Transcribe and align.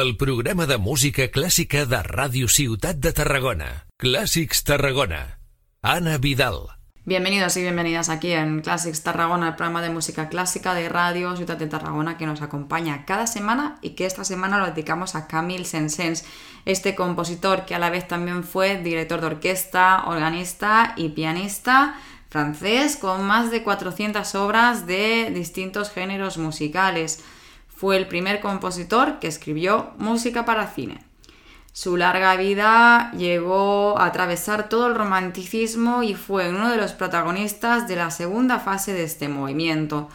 el 0.00 0.16
programa 0.16 0.66
de 0.66 0.76
música 0.76 1.28
clàssica 1.30 1.84
de 1.86 2.00
Ràdio 2.02 2.48
Ciutat 2.50 2.98
de 2.98 3.12
Tarragona. 3.14 3.86
Clàssics 4.02 4.64
Tarragona. 4.66 5.38
Ana 5.82 6.18
Vidal. 6.18 6.66
Bienvenidos 7.04 7.56
y 7.58 7.62
bienvenidas 7.62 8.08
aquí 8.08 8.32
en 8.32 8.60
Classics 8.60 9.04
Tarragona, 9.04 9.48
el 9.48 9.54
programa 9.54 9.82
de 9.82 9.90
música 9.90 10.28
clásica 10.28 10.74
de 10.74 10.88
Radio 10.88 11.36
Ciudad 11.36 11.56
de 11.56 11.68
Tarragona 11.68 12.16
que 12.18 12.26
nos 12.26 12.42
acompaña 12.42 13.04
cada 13.04 13.28
semana 13.28 13.78
y 13.82 13.90
que 13.90 14.06
esta 14.06 14.24
semana 14.24 14.58
lo 14.58 14.66
dedicamos 14.66 15.14
a 15.14 15.28
Camille 15.28 15.64
Saint-Saëns, 15.64 16.24
este 16.64 16.96
compositor 16.96 17.64
que 17.64 17.76
a 17.76 17.78
la 17.78 17.90
vez 17.90 18.08
también 18.08 18.42
fue 18.42 18.82
director 18.82 19.20
de 19.20 19.26
orquesta, 19.26 20.06
organista 20.06 20.94
y 20.96 21.10
pianista 21.10 21.94
francés 22.30 22.96
con 22.96 23.22
más 23.22 23.52
de 23.52 23.62
400 23.62 24.34
obras 24.34 24.86
de 24.88 25.30
distintos 25.32 25.90
géneros 25.90 26.36
musicales. 26.36 27.22
Fue 27.74 27.96
el 27.96 28.06
primer 28.06 28.40
compositor 28.40 29.18
que 29.18 29.28
escribió 29.28 29.92
música 29.98 30.44
para 30.44 30.68
cine. 30.68 31.04
Su 31.72 31.96
larga 31.96 32.36
vida 32.36 33.10
llegó 33.16 33.98
a 33.98 34.06
atravesar 34.06 34.68
todo 34.68 34.86
el 34.86 34.94
romanticismo 34.94 36.04
y 36.04 36.14
fue 36.14 36.50
uno 36.50 36.70
de 36.70 36.76
los 36.76 36.92
protagonistas 36.92 37.88
de 37.88 37.96
la 37.96 38.12
segunda 38.12 38.60
fase 38.60 38.92
de 38.92 39.02
este 39.02 39.28
movimiento. 39.28 40.08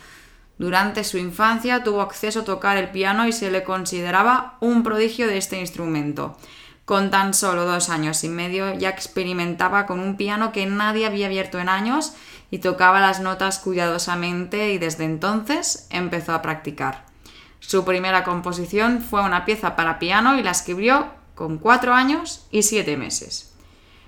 Durante 0.57 1.03
su 1.03 1.17
infancia 1.17 1.83
tuvo 1.83 2.01
acceso 2.01 2.39
a 2.39 2.45
tocar 2.45 2.77
el 2.77 2.91
piano 2.91 3.27
y 3.27 3.33
se 3.33 3.51
le 3.51 3.65
consideraba 3.65 4.57
un 4.61 4.83
prodigio 4.83 5.27
de 5.27 5.37
este 5.37 5.59
instrumento. 5.59 6.37
Con 6.85 7.11
tan 7.11 7.33
solo 7.33 7.65
dos 7.65 7.89
años 7.89 8.23
y 8.23 8.29
medio 8.29 8.73
ya 8.73 8.89
experimentaba 8.89 9.85
con 9.85 9.99
un 9.99 10.15
piano 10.15 10.53
que 10.53 10.65
nadie 10.65 11.05
había 11.05 11.25
abierto 11.25 11.59
en 11.59 11.67
años 11.67 12.13
y 12.51 12.59
tocaba 12.59 13.01
las 13.01 13.19
notas 13.19 13.59
cuidadosamente 13.59 14.71
y 14.71 14.77
desde 14.77 15.03
entonces 15.03 15.87
empezó 15.89 16.33
a 16.33 16.41
practicar. 16.41 17.08
Su 17.59 17.85
primera 17.85 18.23
composición 18.23 19.01
fue 19.01 19.21
una 19.21 19.45
pieza 19.45 19.75
para 19.75 19.99
piano 19.99 20.37
y 20.37 20.43
la 20.43 20.51
escribió 20.51 21.07
con 21.35 21.57
cuatro 21.57 21.93
años 21.93 22.47
y 22.51 22.63
siete 22.63 22.97
meses. 22.97 23.53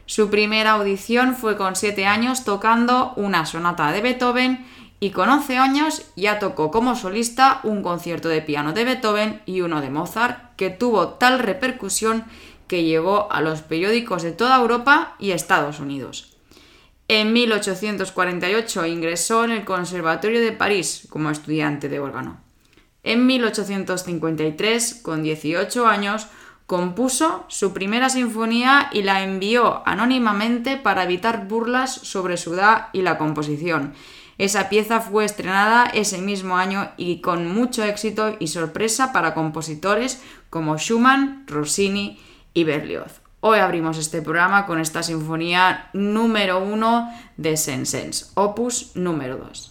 Su 0.06 0.30
primera 0.30 0.72
audición 0.72 1.36
fue 1.36 1.56
con 1.56 1.76
siete 1.76 2.06
años 2.06 2.44
tocando 2.44 3.14
una 3.16 3.45
sonata 3.45 3.92
de 3.92 4.02
Beethoven 4.02 4.66
y 5.00 5.11
con 5.11 5.30
11 5.30 5.58
años 5.58 6.03
ya 6.16 6.38
tocó 6.38 6.70
como 6.70 6.95
solista 6.95 7.59
un 7.64 7.81
concierto 7.81 8.30
de 8.30 8.42
piano 8.42 8.73
de 8.73 8.84
Beethoven 8.84 9.42
y 9.45 9.61
uno 9.61 9.81
de 9.81 9.89
Mozart 9.89 10.56
que 10.58 10.70
tuvo 10.70 11.09
tal 11.09 11.39
repercusión 11.39 12.26
que 12.67 12.83
llegó 12.83 13.31
a 13.31 13.42
los 13.42 13.61
periódicos 13.61 14.22
de 14.22 14.31
toda 14.31 14.58
Europa 14.58 15.16
y 15.17 15.31
Estados 15.31 15.80
Unidos. 15.80 16.38
En 17.08 17.33
1848 17.33 18.86
ingresó 18.86 19.44
en 19.44 19.52
el 19.52 19.66
Conservatorio 19.66 20.39
de 20.39 20.52
París 20.52 21.08
como 21.09 21.30
estudiante 21.30 21.89
de 21.89 22.00
órgano. 22.00 22.39
En 23.04 23.26
1853, 23.26 25.00
con 25.02 25.24
18 25.24 25.88
años, 25.88 26.28
compuso 26.68 27.46
su 27.48 27.74
primera 27.74 28.10
sinfonía 28.10 28.90
y 28.94 29.02
la 29.02 29.24
envió 29.24 29.82
anónimamente 29.86 30.78
para 30.78 31.04
evitar 31.04 31.48
burlas 31.48 31.94
sobre 31.94 32.38
su 32.38 32.54
edad 32.54 32.88
y 32.94 33.02
la 33.02 33.18
composición. 33.18 33.94
Esa 34.38 34.70
pieza 34.70 35.02
fue 35.02 35.26
estrenada 35.26 35.86
ese 35.86 36.20
mismo 36.20 36.58
año 36.58 36.92
y 36.96 37.22
con 37.22 37.48
mucho 37.54 37.84
éxito 37.84 38.38
y 38.40 38.48
sorpresa 38.48 39.12
para 39.14 39.34
compositores 39.34 40.22
como 40.50 40.78
Schumann, 40.78 41.44
Rossini 41.48 42.20
y 42.54 42.64
Berlioz. 42.64 43.22
Hoy 43.42 43.60
abrimos 43.60 43.98
este 43.98 44.22
programa 44.22 44.66
con 44.66 44.80
esta 44.80 45.04
sinfonía 45.04 45.90
número 45.94 46.60
uno 46.64 47.12
de 47.38 47.58
Saint-Saëns, 47.58 48.32
opus 48.36 48.96
número 48.96 49.38
2. 49.38 49.70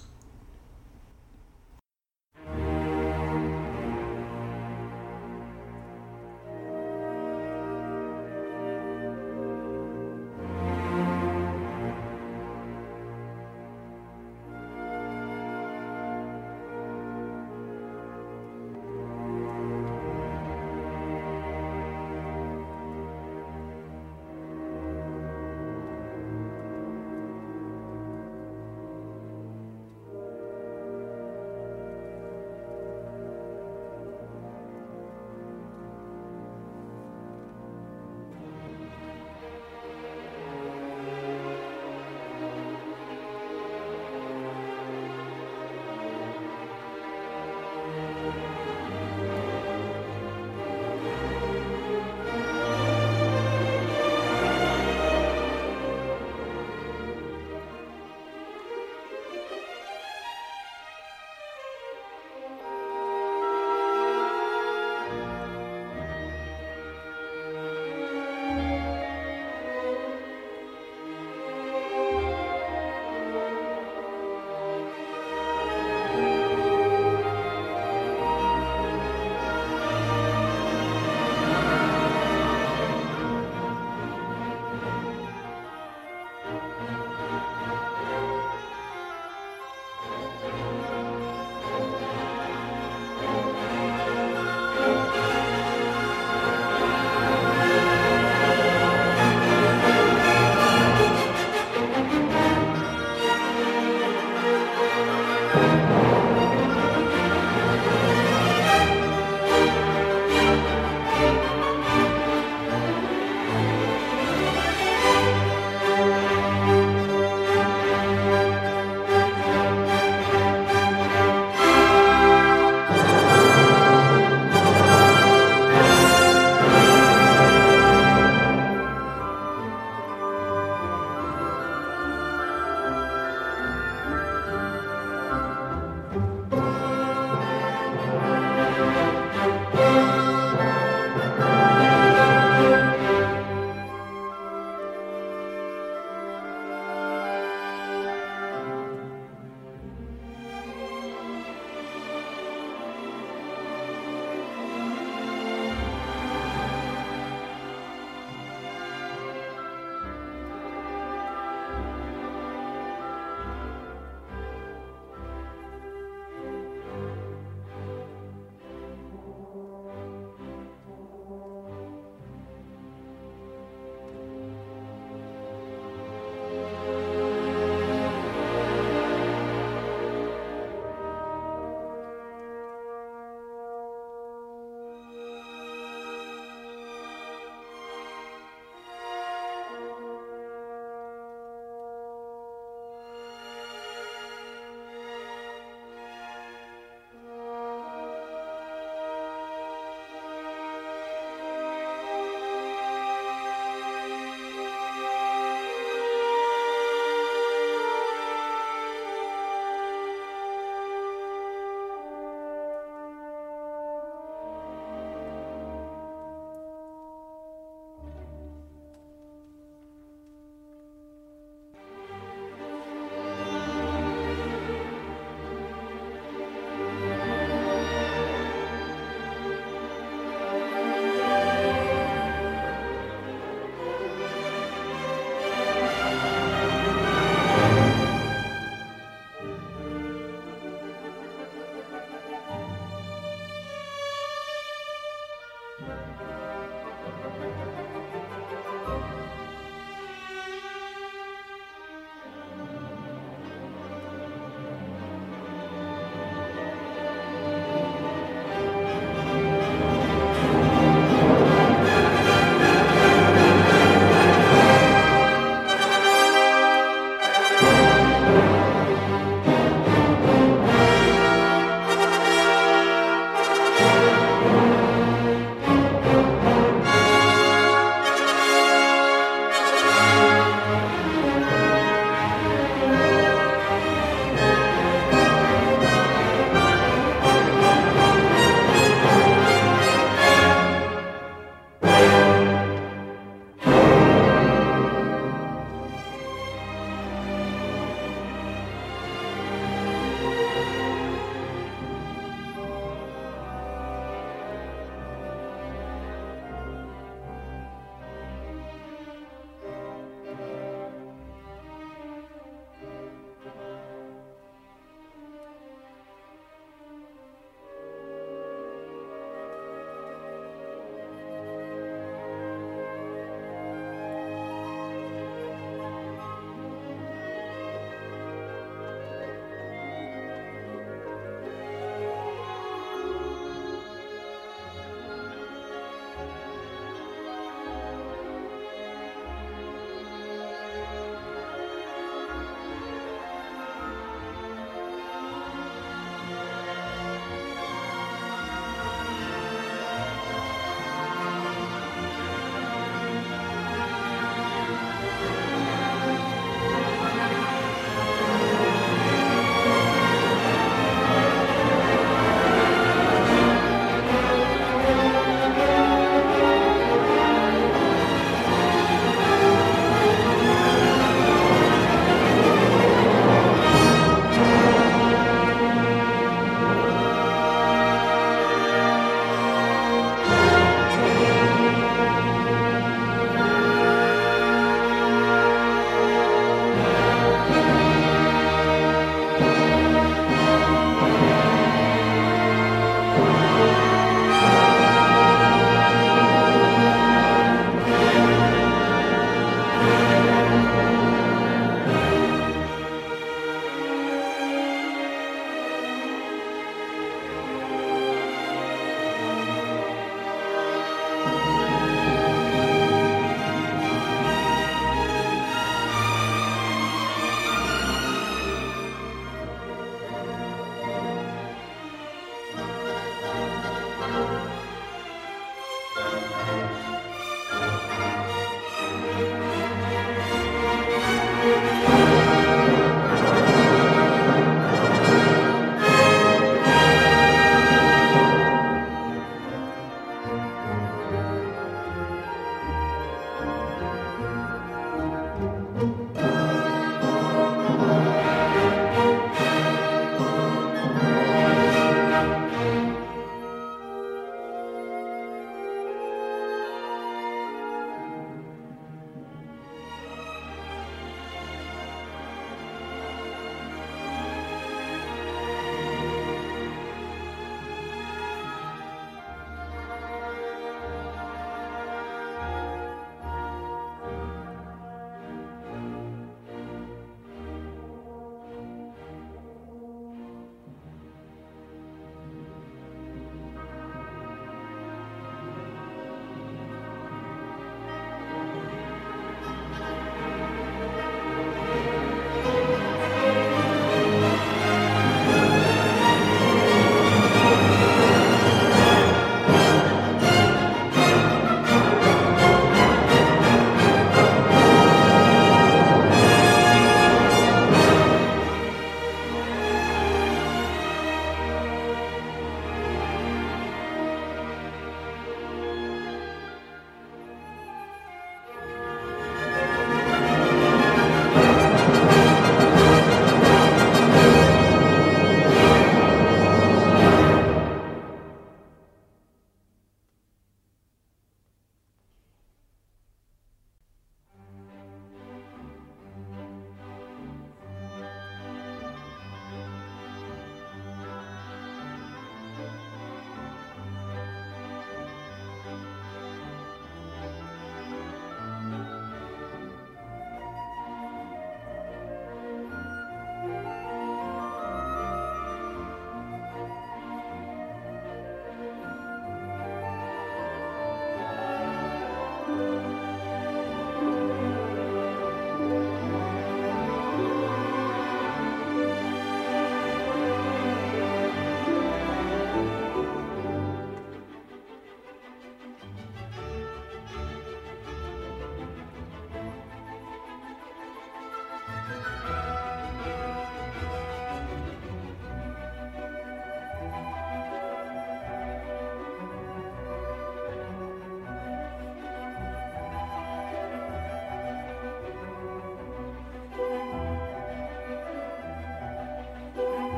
了。 426.50 426.89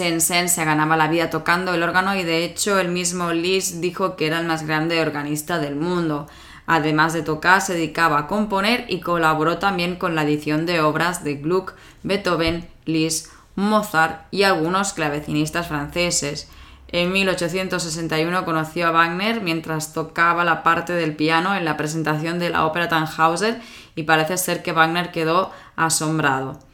Sen 0.00 0.48
se 0.48 0.64
ganaba 0.64 0.96
la 0.96 1.08
vida 1.08 1.28
tocando 1.28 1.74
el 1.74 1.82
órgano 1.82 2.14
y 2.14 2.22
de 2.22 2.42
hecho 2.44 2.78
el 2.78 2.88
mismo 2.88 3.32
Liszt 3.32 3.76
dijo 3.76 4.16
que 4.16 4.26
era 4.26 4.40
el 4.40 4.46
más 4.46 4.66
grande 4.66 5.02
organista 5.02 5.58
del 5.58 5.76
mundo. 5.76 6.26
Además 6.66 7.12
de 7.12 7.20
tocar, 7.20 7.60
se 7.60 7.74
dedicaba 7.74 8.20
a 8.20 8.26
componer 8.26 8.86
y 8.88 9.00
colaboró 9.00 9.58
también 9.58 9.96
con 9.96 10.14
la 10.14 10.22
edición 10.22 10.64
de 10.64 10.80
obras 10.80 11.22
de 11.22 11.34
Gluck, 11.34 11.74
Beethoven, 12.02 12.66
Liszt, 12.86 13.30
Mozart 13.56 14.22
y 14.30 14.44
algunos 14.44 14.94
clavecinistas 14.94 15.68
franceses. 15.68 16.48
En 16.88 17.12
1861 17.12 18.44
conoció 18.46 18.86
a 18.86 18.92
Wagner 18.92 19.42
mientras 19.42 19.92
tocaba 19.92 20.44
la 20.44 20.62
parte 20.62 20.94
del 20.94 21.14
piano 21.14 21.54
en 21.54 21.64
la 21.66 21.76
presentación 21.76 22.38
de 22.38 22.48
la 22.48 22.64
ópera 22.64 22.88
Tannhauser 22.88 23.60
y 23.94 24.04
parece 24.04 24.38
ser 24.38 24.62
que 24.62 24.72
Wagner 24.72 25.12
quedó 25.12 25.50
asombrado. 25.76 26.69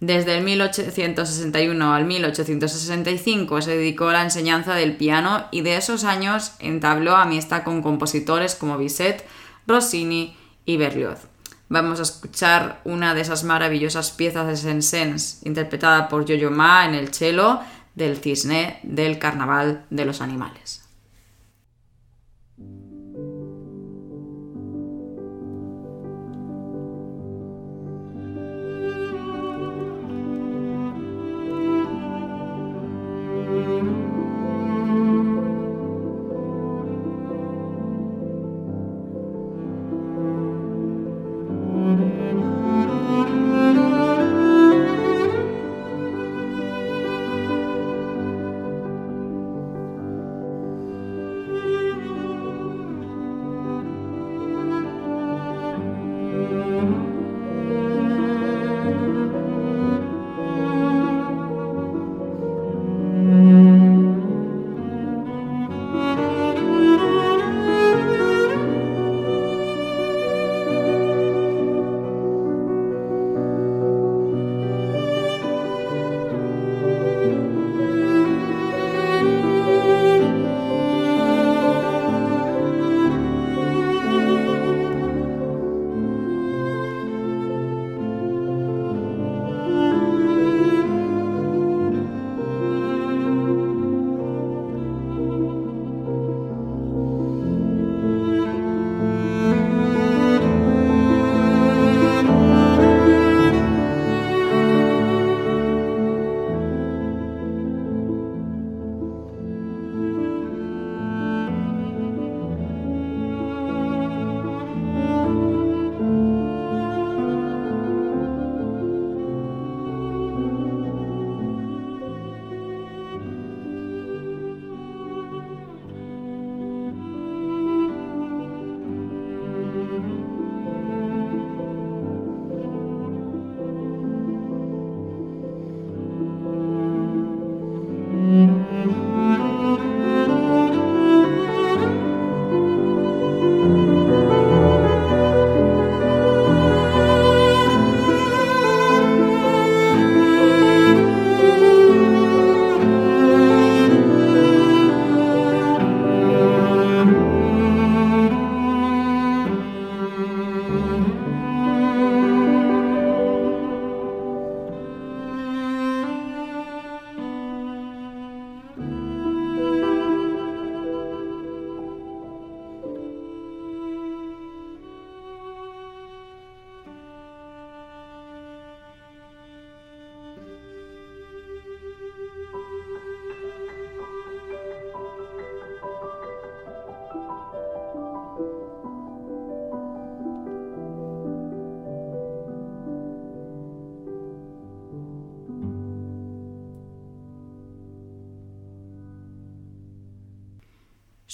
Desde 0.00 0.38
el 0.38 0.44
1861 0.44 1.92
al 1.92 2.04
1865 2.04 3.62
se 3.62 3.76
dedicó 3.76 4.08
a 4.08 4.12
la 4.12 4.22
enseñanza 4.22 4.74
del 4.74 4.96
piano 4.96 5.46
y 5.50 5.62
de 5.62 5.76
esos 5.76 6.04
años 6.04 6.52
entabló 6.60 7.16
amistad 7.16 7.64
con 7.64 7.82
compositores 7.82 8.54
como 8.54 8.78
Bizet, 8.78 9.24
Rossini 9.66 10.36
y 10.64 10.76
Berlioz. 10.76 11.26
Vamos 11.68 11.98
a 11.98 12.04
escuchar 12.04 12.80
una 12.84 13.14
de 13.14 13.22
esas 13.22 13.42
maravillosas 13.42 14.12
piezas 14.12 14.46
de 14.46 14.56
Saint-Saëns, 14.56 15.40
interpretada 15.44 16.08
por 16.08 16.24
Yo-Yo 16.24 16.50
Ma 16.50 16.86
en 16.86 16.94
el 16.94 17.12
cello 17.12 17.60
del 17.94 18.16
cisne 18.16 18.78
del 18.84 19.18
Carnaval 19.18 19.84
de 19.90 20.04
los 20.04 20.20
Animales. 20.20 20.87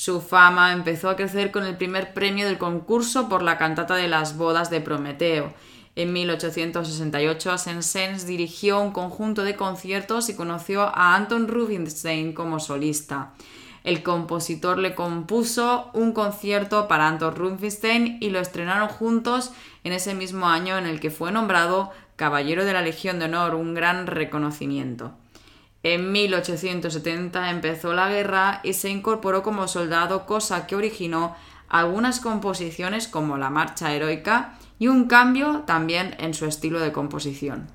Su 0.04 0.20
fama 0.20 0.74
empezó 0.74 1.08
a 1.08 1.16
crecer 1.16 1.50
con 1.50 1.64
el 1.64 1.78
primer 1.78 2.12
premio 2.12 2.44
del 2.44 2.58
concurso 2.58 3.26
por 3.30 3.42
la 3.42 3.56
cantata 3.56 3.94
de 3.94 4.06
las 4.06 4.36
bodas 4.36 4.68
de 4.68 4.82
Prometeo. 4.82 5.54
En 5.96 6.12
1868, 6.12 7.56
Saint-Saëns 7.56 8.26
dirigió 8.26 8.80
un 8.80 8.92
conjunto 8.92 9.44
de 9.44 9.56
conciertos 9.56 10.28
y 10.28 10.36
conoció 10.36 10.82
a 10.82 11.14
Anton 11.14 11.48
Rubinstein 11.48 12.34
como 12.34 12.60
solista. 12.60 13.32
El 13.82 14.02
compositor 14.02 14.76
le 14.76 14.94
compuso 14.94 15.88
un 15.94 16.12
concierto 16.12 16.86
para 16.86 17.08
Anton 17.08 17.34
Rubinstein 17.34 18.18
y 18.20 18.28
lo 18.28 18.40
estrenaron 18.40 18.90
juntos 18.90 19.52
en 19.84 19.94
ese 19.94 20.14
mismo 20.14 20.48
año 20.48 20.76
en 20.76 20.84
el 20.84 21.00
que 21.00 21.10
fue 21.10 21.32
nombrado 21.32 21.92
Caballero 22.16 22.66
de 22.66 22.74
la 22.74 22.82
Legión 22.82 23.18
de 23.18 23.24
Honor, 23.24 23.54
un 23.54 23.72
gran 23.72 24.06
reconocimiento. 24.06 25.14
En 25.84 26.12
1870 26.12 27.50
empezó 27.50 27.92
la 27.92 28.08
guerra 28.08 28.60
y 28.62 28.72
se 28.72 28.88
incorporó 28.88 29.42
como 29.42 29.68
soldado, 29.68 30.24
cosa 30.24 30.66
que 30.66 30.76
originó 30.76 31.36
algunas 31.68 32.20
composiciones 32.20 33.06
como 33.06 33.36
la 33.36 33.50
Marcha 33.50 33.92
Heroica 33.92 34.54
y 34.78 34.88
un 34.88 35.08
cambio 35.08 35.64
también 35.66 36.16
en 36.18 36.32
su 36.32 36.46
estilo 36.46 36.80
de 36.80 36.90
composición. 36.90 37.66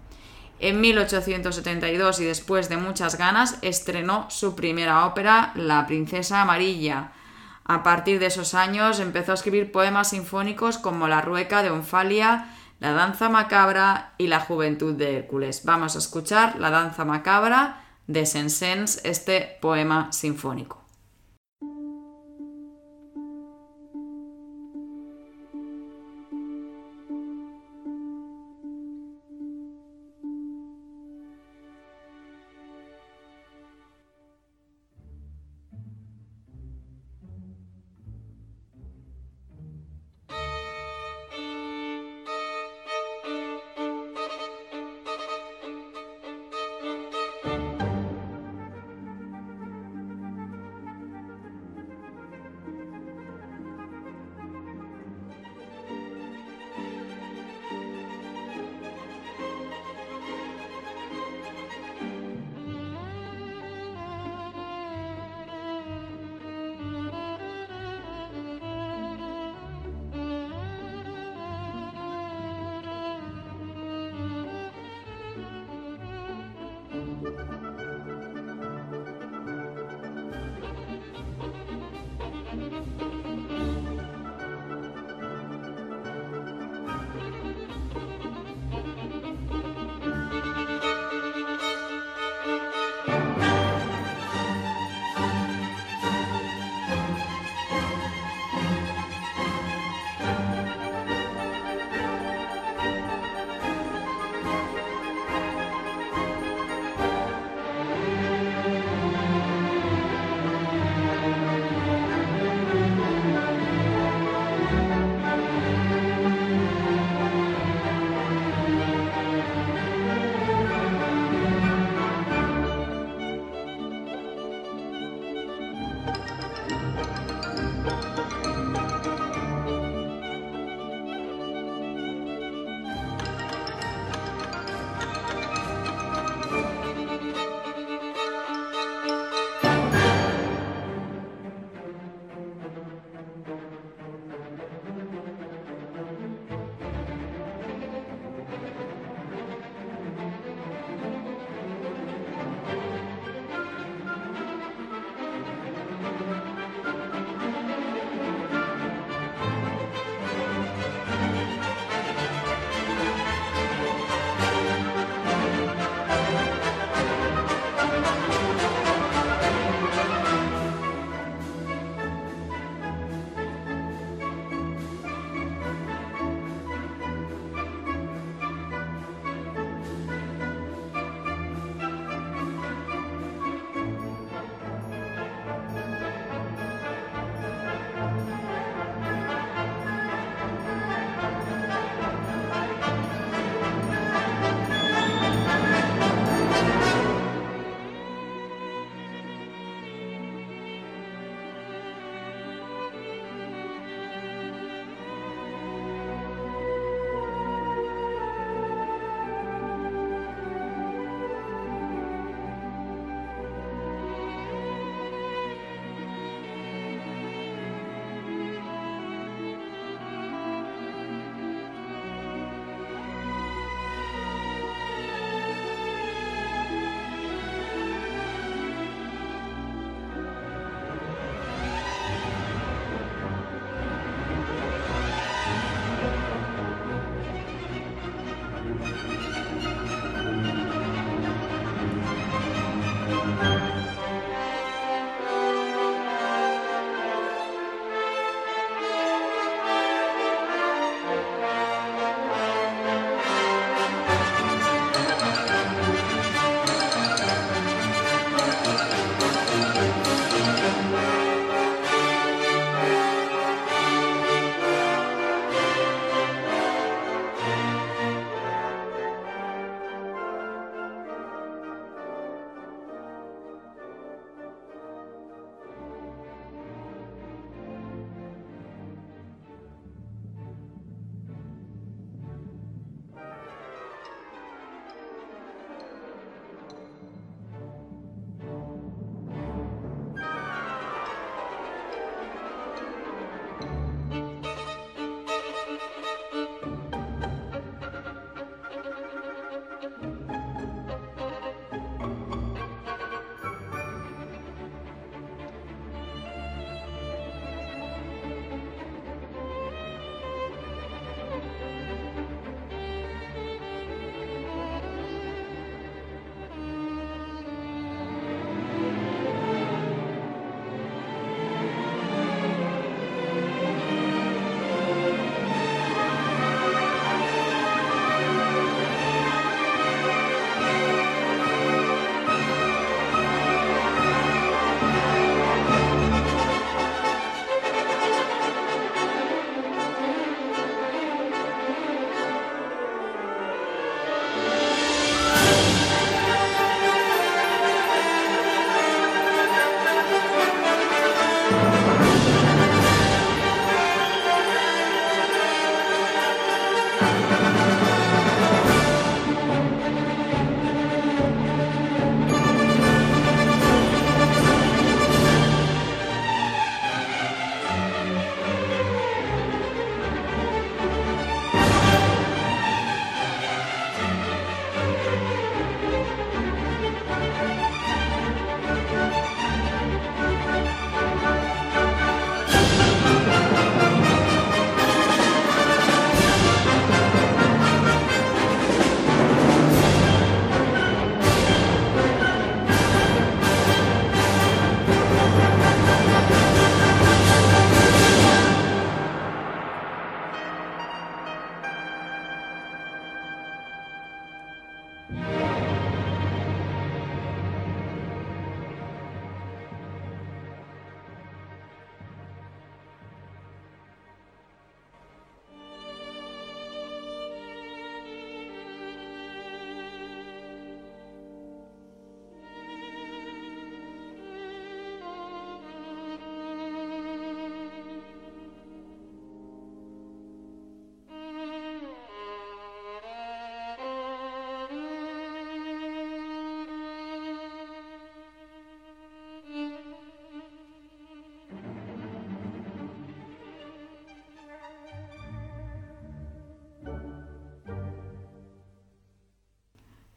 En 0.60 0.82
1872 0.82 2.20
y 2.20 2.26
después 2.26 2.68
de 2.68 2.78
muchas 2.78 3.16
ganas 3.16 3.60
estrenó 3.62 4.26
su 4.32 4.56
primera 4.56 5.06
ópera, 5.06 5.52
La 5.54 5.86
Princesa 5.86 6.42
Amarilla. 6.42 7.12
A 7.64 7.84
partir 7.84 8.18
de 8.18 8.26
esos 8.26 8.56
años 8.56 9.00
empezó 9.00 9.34
a 9.34 9.36
escribir 9.36 9.72
poemas 9.72 10.10
sinfónicos 10.10 10.80
como 10.80 11.08
La 11.08 11.22
Rueca 11.22 11.62
de 11.62 11.70
Onfalia, 11.70 12.56
La 12.80 12.92
Danza 12.92 13.30
Macabra 13.30 14.14
y 14.18 14.26
La 14.26 14.40
Juventud 14.40 14.96
de 14.96 15.18
Hércules. 15.18 15.62
Vamos 15.64 15.96
a 15.96 16.00
escuchar 16.00 16.56
La 16.58 16.72
Danza 16.72 17.06
Macabra 17.06 17.86
de 18.10 18.26
Saint-Saëns, 18.26 19.00
este 19.04 19.58
poema 19.62 20.08
sinfónico. 20.12 20.79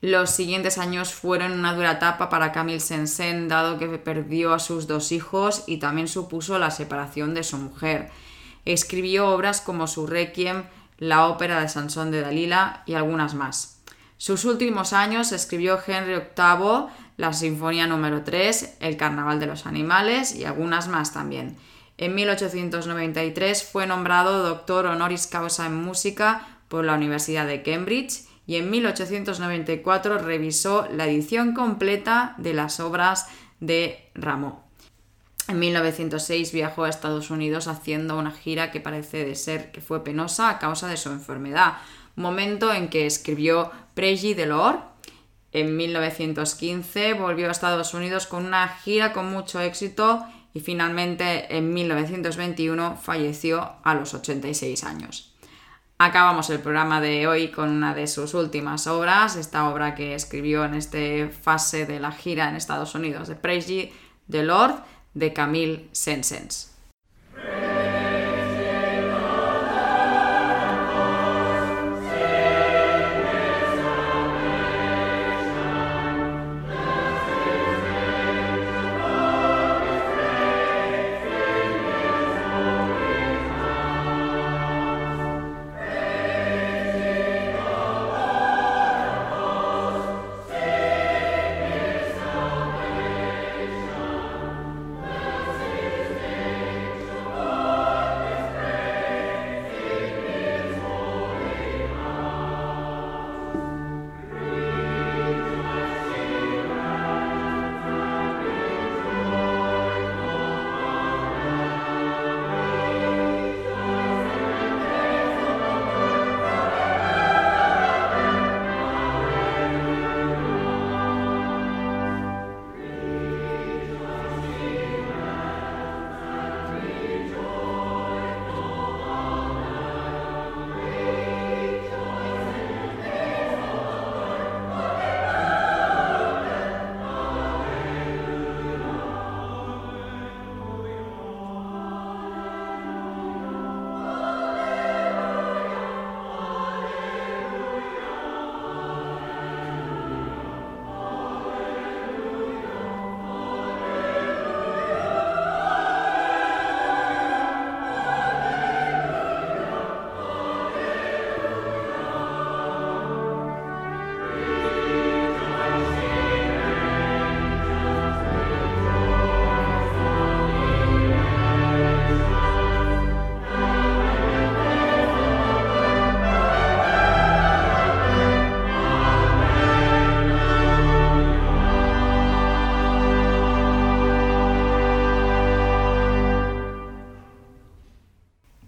Los 0.03 0.31
siguientes 0.31 0.79
años 0.79 1.15
fueron 1.15 1.53
una 1.53 1.75
dura 1.75 1.93
etapa 1.93 2.29
para 2.29 2.51
Camille 2.51 2.81
Sensen, 2.81 3.47
dado 3.47 3.79
que 3.79 3.87
perdió 3.87 4.53
a 4.53 4.59
sus 4.59 4.89
dos 4.89 5.13
hijos 5.13 5.63
y 5.69 5.77
también 5.77 6.09
supuso 6.09 6.59
la 6.59 6.73
separación 6.73 7.35
de 7.35 7.45
su 7.45 7.57
mujer. 7.57 8.11
Escribió 8.65 9.29
obras 9.29 9.61
como 9.61 9.87
su 9.87 10.09
Requiem, 10.09 10.65
la 10.99 11.29
ópera 11.29 11.61
de 11.61 11.69
Sansón 11.69 12.11
de 12.11 12.21
Dalila 12.21 12.83
y 12.85 12.95
algunas 12.95 13.35
más. 13.35 13.79
Sus 14.17 14.45
últimos 14.45 14.93
años 14.93 15.31
escribió 15.31 15.79
Henry 15.87 16.15
VIII, 16.15 16.87
la 17.17 17.33
Sinfonía 17.33 17.87
número 17.87 18.25
3, 18.25 18.79
El 18.81 18.97
Carnaval 18.97 19.39
de 19.39 19.47
los 19.47 19.67
Animales 19.67 20.35
y 20.35 20.45
algunas 20.45 20.89
más 20.89 21.13
también. 21.13 21.57
En 21.97 22.17
1893 22.17 23.63
fue 23.63 23.87
nombrado 23.87 24.43
doctor 24.43 24.87
honoris 24.87 25.29
causa 25.29 25.67
en 25.67 25.77
música 25.77 26.59
por 26.67 26.85
la 26.85 26.95
Universidad 26.95 27.47
de 27.47 27.63
Cambridge 27.63 28.32
y 28.47 28.57
en 28.57 28.71
1894 28.71 30.19
revisó 30.19 30.87
la 30.91 31.07
edición 31.07 31.55
completa 31.55 32.35
de 32.39 32.55
las 32.55 32.81
obras 32.81 33.27
de 33.61 34.11
Rameau. 34.15 34.61
En 35.49 35.59
1906 35.59 36.53
viajó 36.53 36.85
a 36.85 36.89
Estados 36.89 37.31
Unidos 37.31 37.67
haciendo 37.67 38.19
una 38.19 38.31
gira 38.31 38.71
que 38.71 38.81
parece 38.81 39.25
de 39.25 39.35
ser 39.35 39.73
que 39.73 39.81
fue 39.81 40.05
penosa 40.05 40.49
a 40.49 40.59
causa 40.59 40.89
de 40.89 40.97
su 40.97 41.11
enfermedad, 41.11 41.75
momento 42.15 42.73
en 42.73 42.89
que 42.89 43.07
escribió 43.07 43.71
Pregi 43.95 44.35
de 44.35 44.47
l'Or. 44.47 44.81
En 45.53 45.77
1915 45.77 47.15
volvió 47.15 47.49
a 47.49 47.53
Estados 47.53 47.93
Unidos 47.93 48.27
con 48.27 48.47
una 48.47 48.69
gira 48.69 49.13
con 49.13 49.31
mucho 49.31 49.61
éxito 49.61 50.25
y 50.55 50.61
finalmente 50.61 51.57
en 51.57 51.75
1921 51.75 52.97
falleció 52.97 53.73
a 53.83 53.95
los 53.95 54.15
86 54.15 54.85
años. 54.85 55.32
Acabamos 55.99 56.51
el 56.51 56.59
programa 56.59 57.01
de 57.01 57.27
hoy 57.27 57.51
con 57.51 57.71
una 57.71 57.95
de 57.95 58.07
sus 58.07 58.35
últimas 58.35 58.87
obras, 58.87 59.37
esta 59.37 59.69
obra 59.69 59.95
que 59.95 60.15
escribió 60.15 60.65
en 60.65 60.75
esta 60.75 60.99
fase 61.31 61.87
de 61.87 62.01
la 62.01 62.11
gira 62.11 62.49
en 62.49 62.57
Estados 62.57 62.95
Unidos 62.95 63.29
de 63.29 63.37
Praise 63.37 63.93
the 64.31 64.43
Lord 64.43 64.83
de 65.15 65.33
Camille 65.33 65.89
Saint-Saëns. 65.93 66.73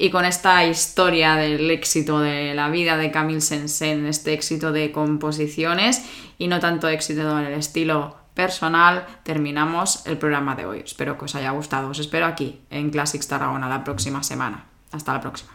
Y 0.05 0.11
con 0.11 0.26
esta 0.26 0.66
historia 0.66 1.34
del 1.34 1.70
éxito 1.70 2.20
de 2.20 2.52
la 2.52 2.68
vida 2.68 2.98
de 2.98 3.11
Camille 3.11 3.40
Saint-Saëns, 3.40 4.07
este 4.07 4.34
éxito 4.34 4.70
de 4.70 4.92
composiciones 4.92 6.05
y 6.36 6.46
no 6.46 6.61
tanto 6.61 6.88
éxito 6.88 7.38
en 7.38 7.46
el 7.46 7.55
estilo 7.55 8.14
personal 8.34 9.07
terminamos 9.22 10.07
el 10.07 10.18
programa 10.18 10.57
de 10.57 10.66
hoy. 10.66 10.82
Espero 10.84 11.16
que 11.16 11.24
os 11.24 11.34
haya 11.36 11.52
gustado. 11.52 11.88
Os 11.88 12.00
espero 12.00 12.26
aquí 12.26 12.61
en 12.68 12.90
Classics 12.90 13.28
Tarragona 13.28 13.66
la 13.66 13.82
próxima 13.82 14.22
semana. 14.22 14.66
Hasta 14.92 15.14
la 15.14 15.22
próxima. 15.22 15.53